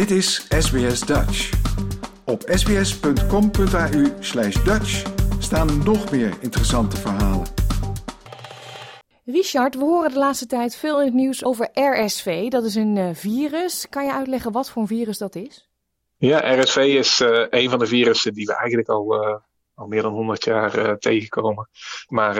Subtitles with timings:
[0.00, 1.50] Dit is SBS Dutch.
[2.24, 5.02] Op sbs.com.au slash Dutch
[5.38, 7.46] staan nog meer interessante verhalen.
[9.24, 12.48] Richard, we horen de laatste tijd veel in het nieuws over RSV.
[12.48, 13.86] Dat is een uh, virus.
[13.88, 15.68] Kan je uitleggen wat voor een virus dat is?
[16.16, 19.36] Ja, RSV is uh, een van de virussen die we eigenlijk al, uh,
[19.80, 21.68] al meer dan 100 jaar tegenkomen.
[22.06, 22.34] Maar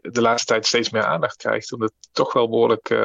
[0.00, 2.96] de laatste tijd steeds meer aandacht krijgt, omdat het toch wel behoorlijk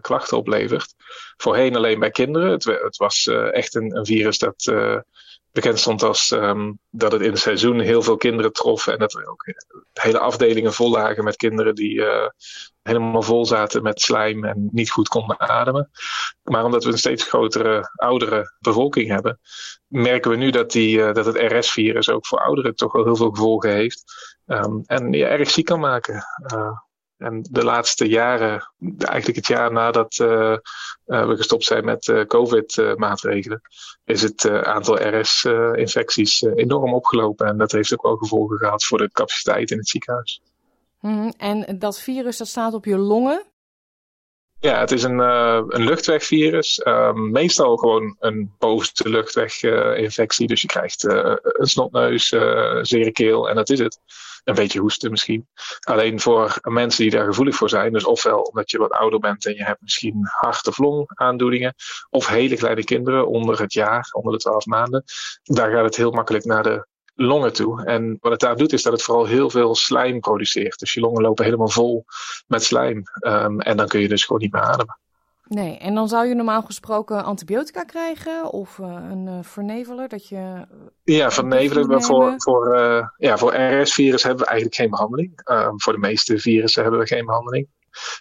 [0.00, 0.94] klachten oplevert.
[1.36, 2.50] Voorheen alleen bij kinderen.
[2.50, 4.72] Het, het was echt een, een, virus dat
[5.52, 8.86] bekend stond als um, dat het in het seizoen heel veel kinderen trof.
[8.86, 9.44] En dat er ook
[9.92, 12.02] hele afdelingen vol lagen met kinderen die
[12.86, 15.90] helemaal vol zaten met slijm en niet goed konden ademen.
[16.42, 19.40] Maar omdat we een steeds grotere, oudere bevolking hebben,
[19.86, 23.16] merken we nu dat, die, uh, dat het RS-virus ook voor ouderen toch wel heel
[23.16, 24.04] veel gevolgen heeft.
[24.46, 26.24] Um, en je erg ziek kan maken.
[26.54, 26.78] Uh,
[27.16, 30.56] en de laatste jaren, eigenlijk het jaar nadat uh,
[31.04, 33.60] we gestopt zijn met COVID-maatregelen,
[34.04, 37.46] is het aantal RS-infecties enorm opgelopen.
[37.46, 40.42] En dat heeft ook wel gevolgen gehad voor de capaciteit in het ziekenhuis.
[41.00, 43.44] Mm, en dat virus dat staat op je longen?
[44.60, 46.78] Ja, het is een, een luchtwegvirus.
[46.78, 50.46] Ehm, meestal gewoon een bovenste luchtweginfectie.
[50.46, 52.28] dus je krijgt een snotneus,
[52.80, 54.00] zere keel en dat is het
[54.46, 55.48] een beetje hoesten misschien.
[55.80, 59.46] Alleen voor mensen die daar gevoelig voor zijn, dus ofwel omdat je wat ouder bent
[59.46, 61.74] en je hebt misschien hart- of longaandoeningen,
[62.10, 65.04] of hele kleine kinderen onder het jaar, onder de 12 maanden,
[65.42, 66.86] daar gaat het heel makkelijk naar de
[67.16, 67.84] longen toe.
[67.84, 70.78] En wat het daar doet, is dat het vooral heel veel slijm produceert.
[70.78, 72.04] Dus je longen lopen helemaal vol
[72.46, 73.02] met slijm.
[73.20, 74.98] Um, en dan kun je dus gewoon niet meer ademen.
[75.48, 80.28] Nee, en dan zou je normaal gesproken antibiotica krijgen of uh, een uh, verneveler dat
[80.28, 80.66] je.
[81.02, 82.02] Ja, vernevelen.
[82.02, 85.32] Voor, voor, uh, ja, voor RS-virus hebben we eigenlijk geen behandeling.
[85.76, 87.68] voor de meeste virussen hebben we geen behandeling.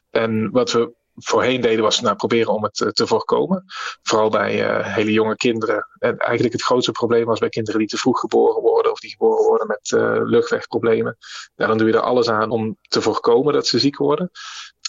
[0.09, 3.65] En wat we voorheen deden was nou, proberen om het te voorkomen.
[4.01, 5.87] Vooral bij hele jonge kinderen.
[5.99, 9.09] En eigenlijk het grootste probleem was bij kinderen die te vroeg geboren worden of die
[9.09, 9.91] geboren worden met
[10.29, 11.17] luchtwegproblemen.
[11.55, 14.31] Ja, dan doe je er alles aan om te voorkomen dat ze ziek worden.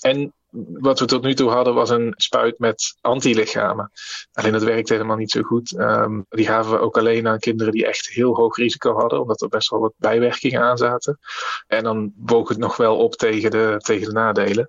[0.06, 0.32] En
[0.80, 3.90] wat we tot nu toe hadden was een spuit met antilichamen.
[4.32, 5.78] Alleen dat werkte helemaal niet zo goed.
[5.78, 9.40] Um, die gaven we ook alleen aan kinderen die echt heel hoog risico hadden, omdat
[9.42, 11.18] er best wel wat bijwerkingen aan zaten.
[11.66, 14.68] En dan woog het nog wel op tegen de, tegen de nadelen.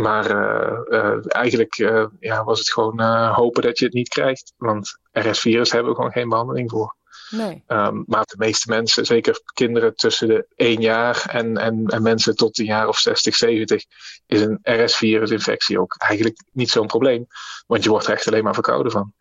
[0.00, 3.00] Maar uh, uh, eigenlijk uh, ja, was het gewoon
[3.32, 4.52] hopen dat je het niet krijgt.
[4.56, 6.96] Want RS-virus hebben we gewoon geen behandeling voor.
[7.30, 7.62] Nee.
[7.66, 12.36] Um, maar de meeste mensen, zeker kinderen tussen de 1 jaar en, en, en mensen
[12.36, 13.84] tot een jaar of 60, 70,
[14.26, 17.26] is een RS-virusinfectie ook eigenlijk niet zo'n probleem.
[17.66, 19.12] Want je wordt er echt alleen maar verkouden van.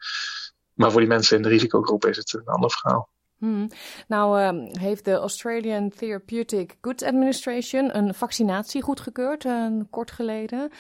[0.73, 3.09] Maar voor die mensen in de risicogroep is het een ander verhaal.
[3.37, 3.69] Hmm.
[4.07, 10.71] Nou uh, heeft de Australian Therapeutic Goods Administration een vaccinatie goedgekeurd, uh, kort geleden.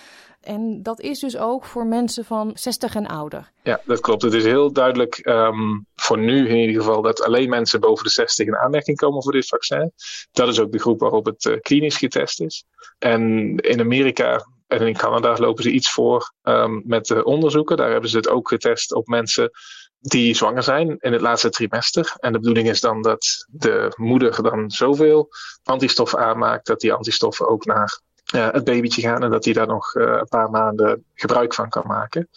[0.41, 3.51] En dat is dus ook voor mensen van 60 en ouder.
[3.63, 4.21] Ja, dat klopt.
[4.21, 8.09] Het is heel duidelijk um, voor nu in ieder geval dat alleen mensen boven de
[8.09, 9.91] 60 in aanmerking komen voor dit vaccin.
[10.31, 12.63] Dat is ook de groep waarop het uh, klinisch getest is.
[12.99, 17.77] En in Amerika en in Canada lopen ze iets voor um, met de onderzoeken.
[17.77, 19.51] Daar hebben ze het ook getest op mensen
[19.99, 22.13] die zwanger zijn in het laatste trimester.
[22.19, 25.29] En de bedoeling is dan dat de moeder dan zoveel
[25.63, 27.99] antistoffen aanmaakt dat die antistoffen ook naar
[28.35, 31.69] uh, het babytje gaan en dat hij daar nog uh, een paar maanden gebruik van
[31.69, 32.29] kan maken.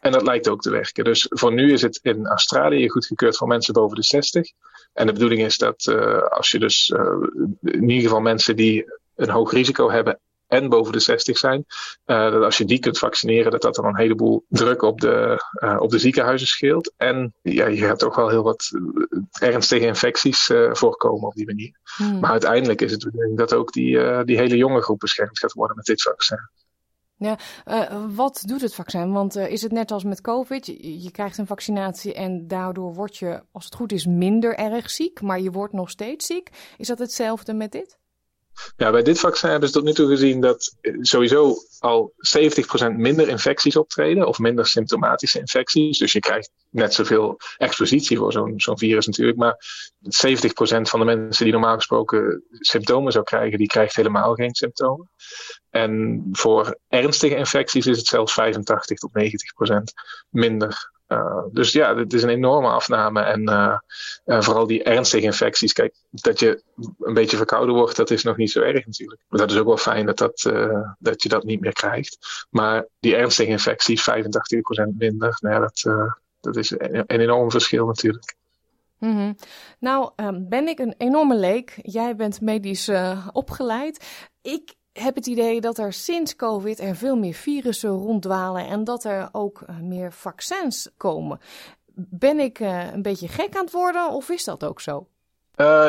[0.00, 1.04] En dat lijkt ook te werken.
[1.04, 4.50] Dus voor nu is het in Australië goedgekeurd voor mensen boven de 60.
[4.92, 6.88] En de bedoeling is dat uh, als je dus
[7.60, 11.64] in ieder geval mensen die een hoog risico hebben en boven de 60 zijn.
[12.06, 15.44] Uh, dat als je die kunt vaccineren, dat dat dan een heleboel druk op de,
[15.62, 16.92] uh, op de ziekenhuizen scheelt.
[16.96, 18.70] En ja, je gaat ook wel heel wat
[19.40, 21.78] ernstige infecties uh, voorkomen op die manier.
[21.96, 22.20] Hmm.
[22.20, 25.52] Maar uiteindelijk is het de bedoeling dat ook die, die hele jonge groep beschermd gaat
[25.52, 26.50] worden met dit vaccin.
[27.18, 27.38] Ja,
[28.14, 29.12] wat doet het vaccin?
[29.12, 30.66] Want is het net als met COVID?
[30.66, 34.90] Je, je, krijgt een vaccinatie en daardoor word je, als het goed is, minder erg
[34.90, 36.50] ziek, maar je wordt nog steeds ziek.
[36.76, 37.98] Is dat hetzelfde met dit?
[38.76, 43.28] Ja, bij dit vaccin hebben ze tot nu toe gezien dat sowieso al 70% minder
[43.28, 45.98] infecties optreden, of minder symptomatische infecties.
[45.98, 49.38] Dus je krijgt net zoveel expositie voor zo'n zo'n virus natuurlijk.
[49.38, 49.56] Maar
[50.00, 55.10] 70% van de mensen die normaal gesproken symptomen zou krijgen, die krijgt helemaal geen symptomen.
[55.70, 59.82] En voor ernstige infecties is het zelfs 85 tot 90%
[60.30, 63.20] minder uh, dus ja, het is een enorme afname.
[63.20, 63.78] En uh,
[64.26, 65.72] uh, vooral die ernstige infecties.
[65.72, 66.62] Kijk, dat je
[67.00, 69.20] een beetje verkouden wordt, dat is nog niet zo erg natuurlijk.
[69.28, 70.50] Maar dat is ook wel fijn dat, dat,
[70.98, 72.46] dat je dat niet meer krijgt.
[72.50, 78.34] Maar die ernstige infecties, 85% minder, nou ja, dat, dat is een, enorm verschil natuurlijk.
[78.98, 79.36] -hmm.
[79.78, 81.78] Nou, um, ben ik een enorme leek.
[81.82, 82.90] Jij bent medisch
[83.32, 84.26] opgeleid.
[84.42, 89.04] Ik heb het idee dat er sinds COVID er veel meer virussen ronddwalen en dat
[89.04, 91.40] er ook meer vaccins komen.
[91.94, 92.58] Ben ik
[92.92, 95.06] een beetje gek aan het worden of is dat ook zo?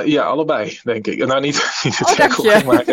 [0.06, 1.26] ja, allebei, denk ik.
[1.26, 2.86] Nou, niet, niet het oh, maar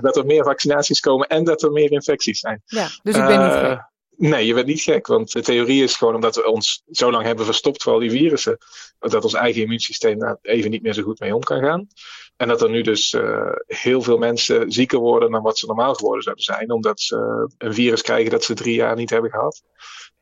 [0.00, 2.62] dat er meer vaccinaties komen en dat er meer infecties zijn.
[2.64, 3.96] Ja, dus ik ben niet gek.
[4.18, 7.24] Nee, je bent niet gek, want de theorie is gewoon omdat we ons zo lang
[7.24, 8.58] hebben verstopt voor al die virussen,
[8.98, 11.86] dat ons eigen immuunsysteem daar even niet meer zo goed mee om kan gaan.
[12.36, 15.94] En dat er nu dus uh, heel veel mensen zieker worden dan wat ze normaal
[15.94, 19.62] geworden zouden zijn, omdat ze een virus krijgen dat ze drie jaar niet hebben gehad.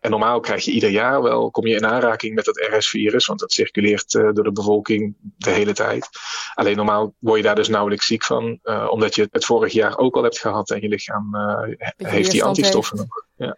[0.01, 3.41] En normaal krijg je ieder jaar wel, kom je in aanraking met dat RS-virus, want
[3.41, 6.09] dat circuleert uh, door de bevolking de hele tijd.
[6.55, 9.99] Alleen normaal word je daar dus nauwelijks ziek van, uh, omdat je het vorig jaar
[9.99, 11.37] ook al hebt gehad en je lichaam
[11.97, 13.25] heeft die antistoffen nog.
[13.37, 13.57] Ja.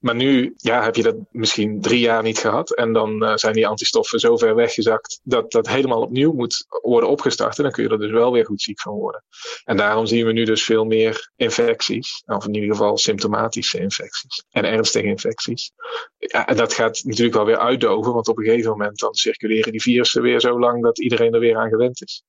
[0.00, 2.74] Maar nu ja, heb je dat misschien drie jaar niet gehad.
[2.74, 7.08] En dan uh, zijn die antistoffen zo ver weggezakt dat dat helemaal opnieuw moet worden
[7.08, 7.56] opgestart.
[7.56, 9.24] En dan kun je er dus wel weer goed ziek van worden.
[9.64, 12.22] En daarom zien we nu dus veel meer infecties.
[12.26, 14.44] Of in ieder geval symptomatische infecties.
[14.50, 15.72] En ernstige infecties.
[16.18, 18.12] En dat gaat natuurlijk wel weer uitdoven.
[18.12, 21.40] Want op een gegeven moment dan circuleren die virussen weer zo lang dat iedereen er
[21.40, 22.22] weer aan gewend is.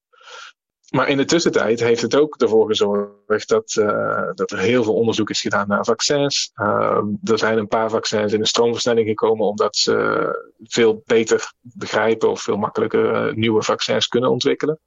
[0.88, 4.94] Maar in de tussentijd heeft het ook ervoor gezorgd dat, uh, dat er heel veel
[4.94, 6.52] onderzoek is gedaan naar vaccins.
[6.56, 12.30] Uh, er zijn een paar vaccins in de stroomversnelling gekomen omdat ze veel beter begrijpen
[12.30, 14.80] of veel makkelijker uh, nieuwe vaccins kunnen ontwikkelen.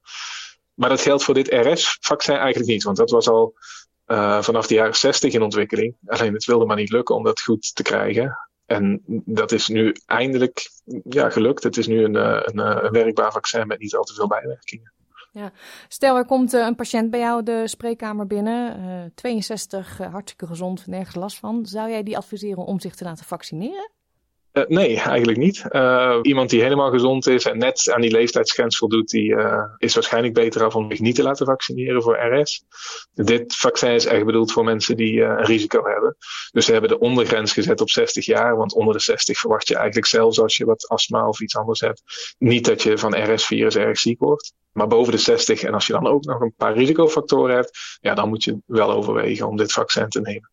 [0.73, 3.53] Maar dat geldt voor dit RS-vaccin eigenlijk niet, want dat was al
[4.41, 5.95] vanaf de jaren 60 in ontwikkeling.
[6.05, 8.37] Alleen het wilde maar niet lukken om dat goed te krijgen.
[8.65, 10.69] En dat is nu eindelijk
[11.09, 11.63] ja, gelukt.
[11.63, 14.93] Het is nu een, een, een werkbaar vaccin met niet al te veel bijwerkingen.
[15.33, 15.51] Ja.
[15.87, 20.47] Stel, er komt uh, een patiënt bij jou de spreekkamer binnen, uh, 62, uh, hartstikke
[20.47, 21.65] gezond, nergens last van.
[21.65, 23.91] Zou jij die adviseren om zich te laten vaccineren?
[24.67, 25.65] Nee, eigenlijk niet.
[26.21, 29.35] Iemand die helemaal gezond is en net aan die leeftijdsgrens voldoet, die
[29.77, 32.63] is waarschijnlijk beter af om zich niet te laten vaccineren voor RS.
[33.13, 36.15] Dit vaccin is echt bedoeld voor mensen die een risico hebben.
[36.51, 39.75] Dus ze hebben de ondergrens gezet op 60 jaar, want onder de 60 verwacht je
[39.75, 42.01] eigenlijk zelfs als je wat astma of iets anders hebt,
[42.37, 44.53] niet dat je van RS-virus erg ziek wordt.
[44.71, 48.13] Maar boven de 60 en als je dan ook nog een paar risicofactoren hebt, ja,
[48.13, 50.49] dan moet je wel overwegen om dit vaccin te nemen.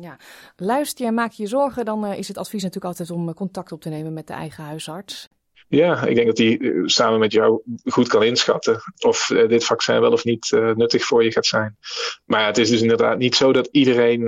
[0.00, 0.16] Ja,
[0.56, 3.72] luister je, maak je zorgen, dan uh, is het advies natuurlijk altijd om eh, contact
[3.72, 5.28] op te nemen met de eigen huisarts.
[5.68, 9.64] Ja, ik denk dat die uh, samen met jou goed kan inschatten of uh, dit
[9.64, 11.76] vaccin wel of niet nuttig voor je gaat zijn.
[12.24, 14.20] Maar ja, het is dus inderdaad niet zo dat iedereen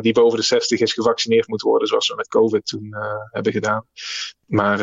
[0.00, 2.96] die boven de 60 is gevaccineerd moet worden, zoals we met COVID toen
[3.30, 3.86] hebben gedaan.
[4.46, 4.78] Maar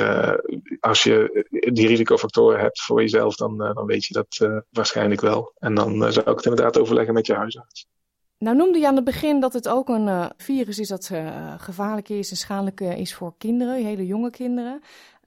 [0.84, 5.54] als je die risicofactoren hebt voor jezelf, dan, dan weet je dat waarschijnlijk wel.
[5.60, 7.88] En dan zou ik het inderdaad overleggen met je huisarts.
[8.38, 11.12] Nou noemde je aan het begin dat het ook een virus is dat
[11.58, 14.82] gevaarlijk is en schadelijk is voor kinderen, hele jonge kinderen.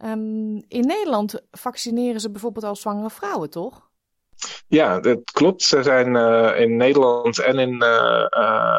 [0.04, 3.85] Um, in Nederland vaccineren ze bijvoorbeeld al zwangere vrouwen, toch?
[4.68, 5.62] Ja, dat klopt.
[5.62, 6.16] Ze zijn
[6.56, 7.84] in Nederland en in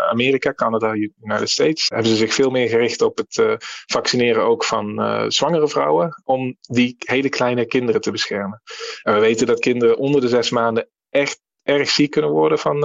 [0.10, 5.02] Amerika, Canada, United States, hebben ze zich veel meer gericht op het vaccineren ook van
[5.32, 8.62] zwangere vrouwen, om die hele kleine kinderen te beschermen.
[9.04, 12.80] En we weten dat kinderen onder de zes maanden echt erg ziek kunnen worden van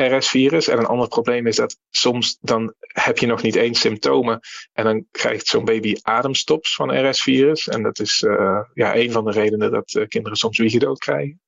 [0.00, 0.68] RS-virus.
[0.68, 4.40] En een ander probleem is dat soms dan heb je nog niet eens symptomen
[4.72, 7.68] en dan krijgt zo'n baby ademstops van RS-virus.
[7.68, 11.40] En dat is uh, ja, een van de redenen dat uh, kinderen soms wiegedood krijgen.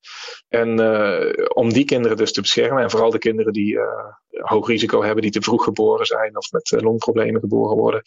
[0.47, 3.77] En uh, om die kinderen dus te beschermen en vooral de kinderen die
[4.41, 8.01] hoog risico hebben, die te vroeg geboren zijn of met longproblemen geboren worden,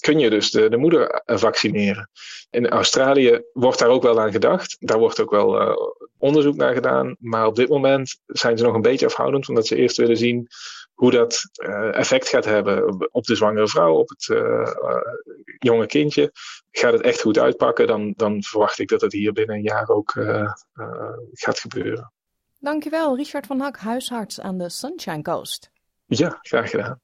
[0.00, 2.10] kun je dus de, de moeder vaccineren.
[2.50, 4.76] In Australië wordt daar ook wel aan gedacht.
[4.78, 5.76] Daar wordt ook wel
[6.18, 7.16] onderzoek naar gedaan.
[7.18, 10.46] Maar op dit moment zijn ze nog een beetje afhoudend, omdat ze eerst willen zien
[10.92, 11.40] hoe dat
[11.92, 14.26] effect gaat hebben op de zwangere vrouw, op het
[15.58, 16.32] jonge kindje.
[16.70, 19.88] Gaat het echt goed uitpakken, dan, dan verwacht ik dat het hier binnen een jaar
[19.88, 20.10] ook
[21.32, 22.12] gaat gebeuren.
[22.58, 25.71] Dankjewel, Richard van Hak, huisarts aan de Sunshine Coast.
[26.16, 27.00] Ja, graag gedaan.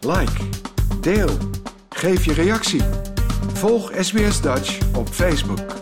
[0.00, 0.48] Like,
[1.00, 1.30] deel,
[1.88, 2.82] geef je reactie.
[3.52, 5.81] Volg SBS Dutch op Facebook.